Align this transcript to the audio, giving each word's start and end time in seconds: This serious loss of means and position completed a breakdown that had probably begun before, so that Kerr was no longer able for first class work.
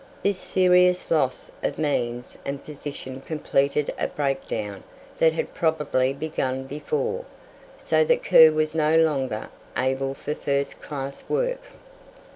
This 0.23 0.39
serious 0.39 1.11
loss 1.11 1.51
of 1.61 1.77
means 1.77 2.35
and 2.43 2.65
position 2.65 3.21
completed 3.21 3.93
a 3.99 4.07
breakdown 4.07 4.81
that 5.19 5.33
had 5.33 5.53
probably 5.53 6.11
begun 6.11 6.63
before, 6.63 7.23
so 7.77 8.03
that 8.05 8.23
Kerr 8.23 8.51
was 8.51 8.73
no 8.73 8.97
longer 8.97 9.49
able 9.77 10.15
for 10.15 10.33
first 10.33 10.81
class 10.81 11.23
work. 11.29 11.61